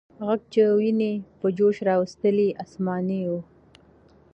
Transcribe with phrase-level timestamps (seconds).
[0.25, 3.33] ږغ چې ويني په جوش راوستلې، آسماني و.